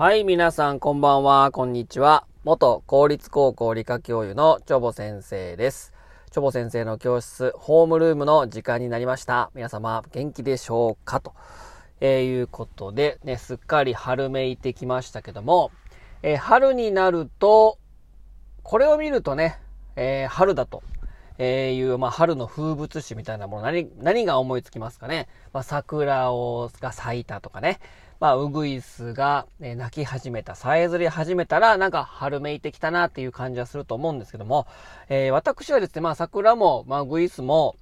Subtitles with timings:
[0.00, 2.24] はい、皆さんこんばんは、こんにちは。
[2.44, 5.92] 元公立高校理科教諭のチョボ先生です。
[6.30, 9.50] チョボ先生の教室、ホームルームの時間になりました。
[9.56, 11.18] 皆様、元気でしょうか？
[11.18, 11.34] と、
[11.98, 15.72] えー、いうことで、ね、すっかり春めいてきましたけども、
[16.22, 17.80] えー、春になると、
[18.62, 19.58] これを見るとね、
[19.96, 20.84] えー、春だと、
[21.38, 25.26] えいう、まあ、春の風物詩みたいなもの、何、何が思いつきますかね？
[25.52, 27.80] まあ、桜を、が咲いたとかね。
[28.20, 34.66] まあ、ウグイスが、ね、鳴き始めた、さえずり始めたら、なんか春めいてきたなっていう感じはすると思うんですけども、
[35.08, 37.76] えー、私はですね、まあ、桜も、まあ、ウグイスも、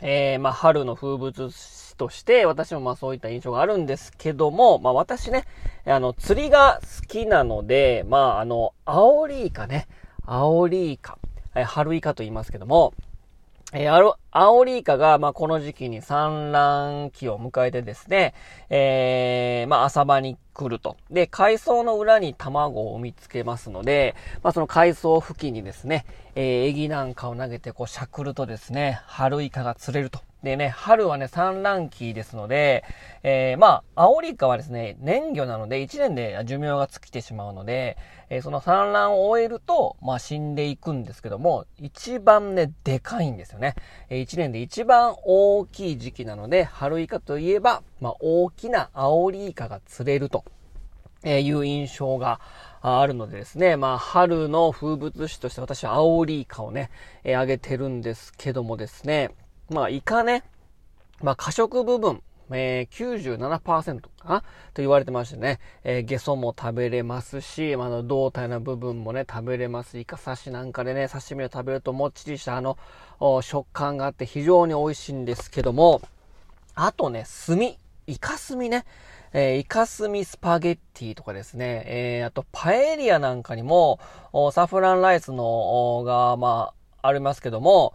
[0.00, 5.44] えー、まあ、春の風物詩として、私もまあ、そういった印象があるんですけども、まあ、私ね、
[5.86, 9.88] あの、釣りが好きなので、まあ、あの、アオリイカね、
[10.24, 11.18] アオリイカ、
[11.52, 12.94] 春イカと言いますけども、
[13.76, 18.32] えー、ア、オリイカが、まあ、この時期に産卵期を迎えてですね、
[18.70, 20.96] えー、まあ、浅場に来ると。
[21.10, 24.14] で、海藻の裏に卵を産みつけますので、
[24.44, 30.20] まあ、その海藻付近にですね、えー、エギなんかを投げて、こう、しゃくるとですね、春イカが釣れると。
[30.44, 32.84] でね、春はね、産卵期ですので、
[33.22, 37.96] えー、まあ、アオリイカはですね、年魚なので、1年で寿命が尽きてしまうので、
[38.28, 43.74] えー、その産卵を終えると、まあ、死んでいくんですけども、一番ね、でかいんですよね。
[44.10, 50.44] えー、1年で一番大きい時期なので、春イカといえば、まあ、大きなアオリイカが釣れると。
[51.26, 52.38] えいう印象が
[52.82, 56.90] あるのでですね、まあ、春の風物詩として私はアオリイカをね、
[57.24, 59.30] えー、あげてるんですけどもですね、
[59.70, 60.44] まあ、イカね、
[61.22, 64.40] まあ、過食部分、えー、97%かな？
[64.74, 69.98] と言われてましてね、えー、ゲソも食べれますし、まあ、の胴体の部分もね、食べれます。
[69.98, 72.76] イカ刺しなんかでね、刺身を食べるともっちりしたあの、
[73.42, 76.02] 食感があって非常に美味しいんですけども、
[76.74, 77.58] あとね、炭、
[78.06, 78.84] イカ炭ね、
[79.32, 83.98] えー、イカスミスパゲッティとかですね、えー、あとパエリアなんかにも、
[84.52, 87.94] サフランライスの、が、まああ、りますけども、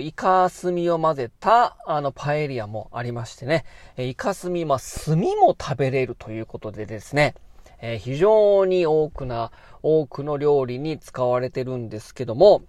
[0.00, 3.64] イカ炭を混ぜた、あの、パエリアもありましてね、
[3.96, 7.34] イカ炭、まあ、炭も食べれるということでですね、
[7.80, 9.50] えー、非常に多くな、
[9.82, 12.62] 多くの料理に使われてるんですけども、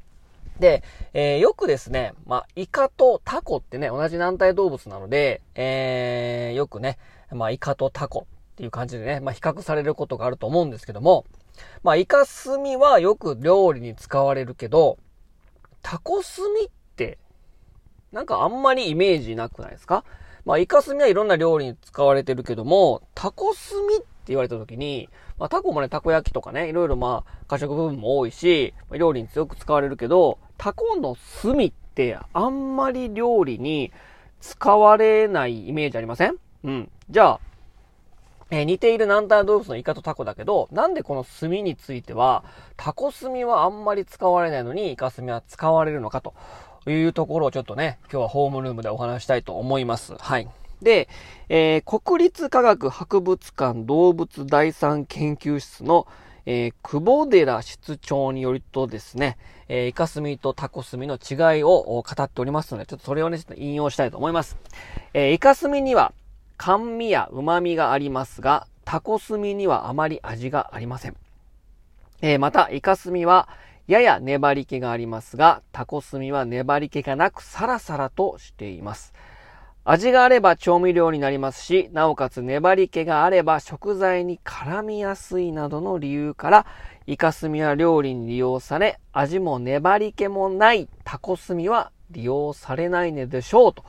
[0.60, 0.84] で、
[1.14, 6.98] えー、よくですね、まあ、イカとタコってね、同じ軟体動物なので、えー、よくね、
[7.32, 11.26] まあ、イカとタコっていう感じでね、まあ、比較されることがあると思うんですけども、
[11.84, 14.98] まあ、イカ炭はよく料理に使われるけど、
[15.90, 17.18] タコ炭って、
[18.12, 20.04] なんかあんまりイメージなくないですか？
[20.44, 25.08] まあ、イカ炭はいろんな料理に使われてるけども、タコ炭って言われた時に、
[25.40, 33.94] まあ、タコもね、たこ焼きとかね、いろいろまあ、過食部分も多いし、料理に強く使われるけど、タコの炭ってあんまり料理に
[34.42, 36.36] 使われないイメージありません？
[36.66, 36.92] うん。
[37.10, 37.40] じゃあ、
[38.50, 42.44] えー、似ている軟体動物のイカとタコだけど、なんでこの炭については、
[42.76, 46.34] タコ炭はあんまり使われないのに、イカ炭は使われるのかと
[46.90, 50.16] いうところをちょっとね、今日はホームルームでお話したいと思います。
[50.18, 50.48] はい。
[50.82, 51.10] で、
[51.50, 56.08] えー、国立科学博物館動物第三研究室の、
[56.46, 59.38] えー、久保寺室長によるとですね、
[59.68, 64.58] えー、イカ炭とタコ炭の違いを語っておりますので、ちょっとそれをね、ちょっと引用したいと思います。
[65.14, 66.14] えー、イカ炭には、
[66.58, 71.16] 甘味や旨味がありますが、タコ炭にはあまり味がありません。
[72.22, 73.48] えー、また、イカ炭は
[73.88, 79.14] やや粘り気がありますが、タコ炭は粘り気がなくサラサラとしています。
[79.86, 86.66] 味があれば調味料になりますし、なおかつ粘り気があれば食材に絡みやすいなどの理由から、
[87.06, 93.86] イカ炭は料理に利用され、味も粘り気もないタコ炭は利用されないのでしょうと。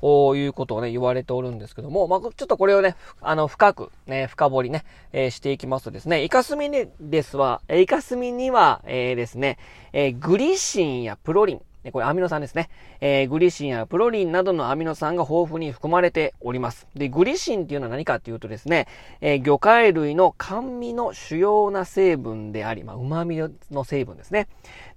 [0.00, 6.70] こういうことをね、言われておるんですけども、まあ、ちょっとこれをね、あの、深く、ね、深掘りね、えー、していきますとですね、イカスミ
[7.00, 9.58] ですは、イカスミには、えー、ですね、
[9.92, 11.62] えー、グリシンやプロリン、
[11.92, 12.68] これアミノ酸ですね。
[13.00, 16.86] えー、グリシンやプロリンなどのアミノ酸が豊富に含まれております。
[16.94, 18.86] で、グリシンっていうのは何かっていうとですね、
[19.22, 24.46] えー、魚介類の甘味の主要な成分であり、まあ、旨味の成分ですね。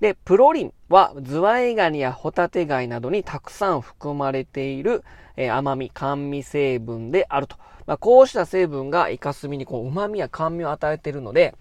[0.01, 5.03] で、プロリンはズワイガニやホタテ貝などにたくさん含まれている、
[5.37, 7.55] えー、甘み、甘味成分であると。
[7.85, 11.55] まあ、こうした成分がイカスミにこう旨味や甘味を与えているので、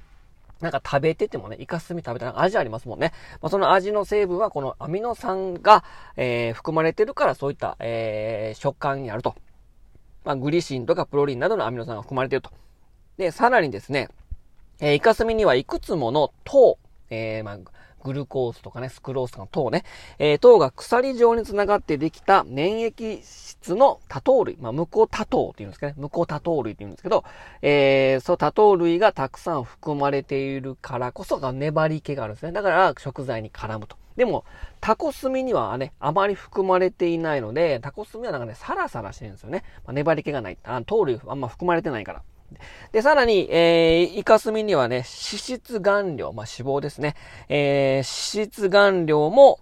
[0.63, 3.13] なんか食べててもね、イカスミ食べたら味ありますもんね。
[3.41, 5.85] まあ、その味の成分はこのアミノ酸が、
[6.17, 9.35] えー、含まれてるからそういった、えー、食感になると。
[10.25, 12.51] まあ、グリシンとかプロリンなどのアミノ酸が含まれてると。
[13.19, 14.09] で、さらにですね、
[14.81, 16.79] えー、イカスミにはいくつもの糖、
[17.11, 17.59] えー、まあ、
[18.03, 19.85] グルコースとかね、スクロースの糖ね、
[20.19, 27.25] えー、糖が鎖状につながってできた粘液質の多糖類、まあ、無効多糖っていうんですかね、無効多糖類って言うんですけど、
[27.63, 32.53] えー、そう多糖類がたくさん含まれているからこそが粘り気があるんですね。
[32.53, 33.97] だから食材に絡むと。
[34.17, 34.45] でも、
[34.81, 39.65] タコ炭にはね、あまり含まれていないので、タコ炭はなんかね、サラサラしてるんですよね。
[39.87, 40.59] まあ、粘り気がない。
[40.65, 42.23] あ糖類あんま含まれてないから。
[42.93, 47.15] で、さらに、えー、イカスミにはね、脂質含量、まあ、脂肪ですね。
[47.49, 49.61] えー、脂質含量も、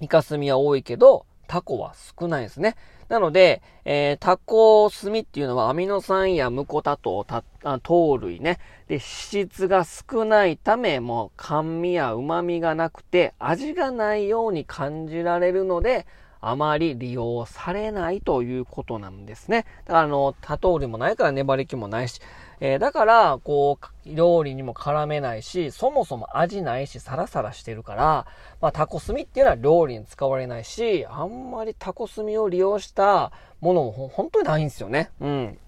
[0.00, 2.76] イカスミは多いけど、タコは少ないですね。
[3.08, 7.26] なので、えー、タコ炭っていうのはアミノ酸やムコタ糖、
[7.82, 8.58] 糖類ね。
[8.86, 9.00] で、脂
[9.48, 16.06] 質が少ないため、もう甘味や旨味がなくて、味がないように感じられるので、
[16.40, 19.64] あまり利用されないということなんですね。
[19.84, 22.20] だからあの、多糖類もないから粘り気もないし、
[22.60, 28.26] えー、だから、こう、料理にも絡めないし、そもそも味ないし、サラサラしてるから、
[28.60, 35.10] まあ、タコ炭っていうのは料理に使われないし、あんまりタコ炭を利用したものも本当にないんですよね。
[35.20, 35.58] うん。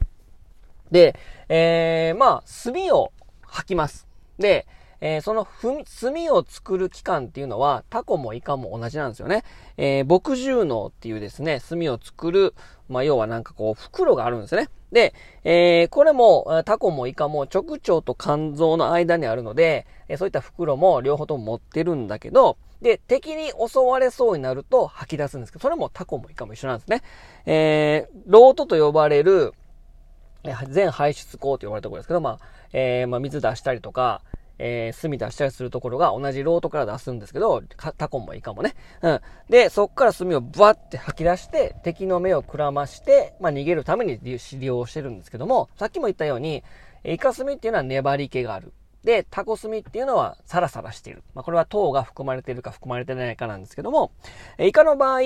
[0.90, 1.14] で、
[1.49, 3.12] えー、まあ、炭を
[3.43, 4.08] 吐きます。
[4.38, 4.66] で、
[5.00, 9.44] えー、その炭を作る期間っていうのは、タコもイカも同じなんですよね。
[9.76, 12.55] えー、牧獣脳っていうですね、炭を作る、
[12.88, 14.69] まあ、要はなんかこう、袋があるんですね。
[14.93, 15.14] で、
[15.44, 27.02] えー、これも、タコもイカも直腸と肝臓の間にあるので、えそういった袋も両方とも持ってるんだけど、で、敵に襲われそうになると吐き出すんですけど、それもタコもイカも一緒なんですね。
[27.47, 29.55] えー、ロートと呼ばれる、
[30.69, 32.38] 全排出口と呼ばれるところですけど、まあ、
[32.73, 34.23] えー、まあ、水出したりとか、
[34.62, 37.62] えー、炭出したりするところが同じロートから出すんですけど、
[37.97, 38.75] タコもイカもね。
[39.01, 39.21] うん。
[39.49, 46.62] で、そっから炭をブワって吐き出して、敵の目をくらまして、まあ、逃げるために利用してるんですけども、さっきも言ったように、
[47.05, 48.75] イカ炭っていうのは粘り気がある。
[49.03, 51.23] で、タコ炭っていうのはサラサラしている。
[51.35, 54.12] まあ、これは糖が含まれているか含まれてないかなんですけども、
[54.59, 55.21] イカの場合、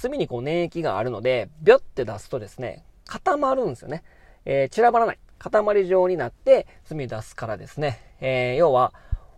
[0.00, 4.02] 炭にこう粘液があるので、ビョって出すとですね、固まるんですよね。
[4.44, 5.18] えー、散らばらない。
[5.38, 8.00] 塊状になって炭出すからですね。
[8.26, 8.94] えー、要は、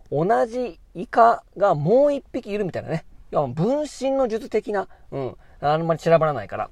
[0.09, 3.05] 同じイカがもう一匹いるみたいなね。
[3.31, 6.69] 要は分身の術的な、うん、あんまり散らばらないから。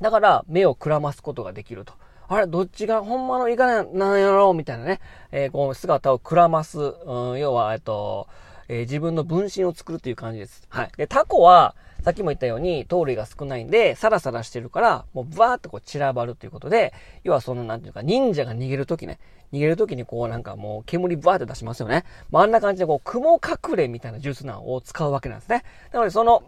[0.00, 1.94] だから、目をくらますことができると。
[2.28, 5.00] あれ、どっちがほんまのイカなんやろうみたいなね。
[5.32, 6.78] えー、こう、姿をくらます。
[6.78, 8.28] うん、要は、えっと、
[8.68, 10.62] えー、自分の分身を作るっていう感じです。
[10.68, 10.90] はい。
[10.96, 11.74] で、タコは、
[12.06, 16.94] さっきも言ったように、糖類が少ないんで、サラサラしてるから、もうバーってこう散らばるということで、
[17.24, 19.18] 要はその、なんていうか、忍者が逃げるときね、
[19.52, 22.04] 逃げるときにこうなんかもう煙バーって出しますよね。
[22.30, 25.64] まあ、あんな感じでこう、雲隠れみたいなジュースなんを使うわけなんですね。
[25.92, 26.44] なのでその、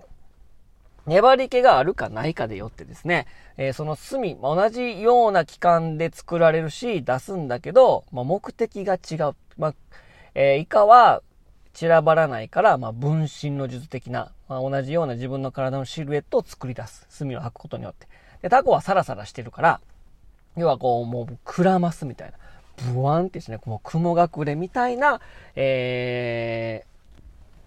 [1.06, 3.26] 粘り気があるかないかでよってですね、
[3.56, 9.34] えー、その炭、まあ、同じような期間で作られるし、出すんだけど、まあ、目的が違う。
[9.56, 9.74] まあ、
[10.36, 11.20] えー、イカは
[11.78, 17.06] 散らばらないから、まあ、分身の術的な、まあ、同じような自分の体のシルエットを作り出す。
[17.08, 18.08] 隅を吐くことによって。
[18.42, 19.80] で、タコはサラサラしてるから、
[20.56, 22.92] 要はこう、もう、くらますみたいな。
[22.92, 25.20] ブワンってですね、こう、雲隠れみたいな、
[25.54, 26.84] え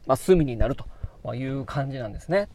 [0.06, 2.50] ー、まあ、炭になるという感じなんですね。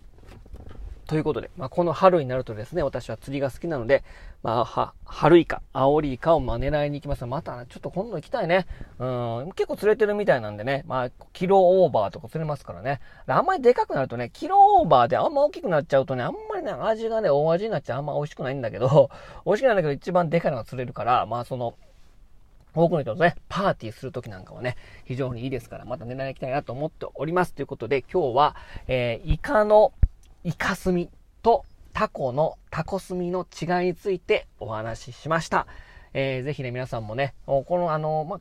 [1.07, 4.03] ということで、まあ、この春になるとですね、私は釣りが好きなので、
[4.43, 8.67] まあ、は、春イカ、青リイカをま狙いに行きますまた、ちょっと今度行きたいね。
[8.99, 9.05] う
[9.47, 13.01] ん、結構釣れてるみたいなんでね、まあ、キロオーバーとか釣れますからね。
[13.29, 19.11] あんまりでかくなるとね、キロオーバーであんま大きくなっちゃうとね、あんまりね、味がね、大味になっちゃうあんま美味しくないんだけど、
[19.47, 21.75] 美味しくないんだけど一番でかいのが釣れるから、まあ、その、
[22.75, 27.55] 多くの人とね、パーティーするときなんかはね、非常にいいですから、また狙いに行きたいなと思っております。
[27.55, 29.93] ということで、今日は、えー、イカの
[30.47, 31.11] イカスミ
[31.43, 35.67] とタコのタコスミの違いについてお話ししました。
[36.15, 38.41] えー、ぜひね、皆さんもね、このあの、ま、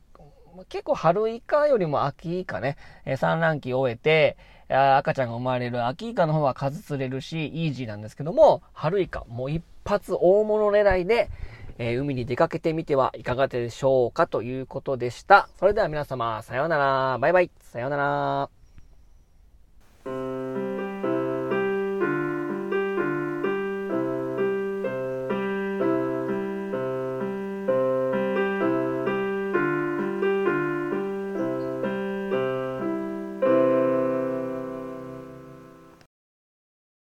[0.68, 2.76] 結構春イカよりも秋イカね、
[3.16, 4.36] 産卵期を終えて、
[4.68, 11.28] 赤ちゃんが生まれる秋イカの方は数釣れるし、イージーなんですけども、春イカ、もう一発大物狙いで、
[11.78, 15.48] えー、海に出かけてみてはいかがでしょうかということでした。
[15.58, 17.18] それでは皆様、さようなら。
[17.18, 17.50] バイバイ。
[17.62, 18.65] さようなら。